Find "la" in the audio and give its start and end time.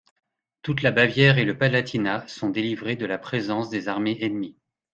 0.81-0.89, 3.05-3.19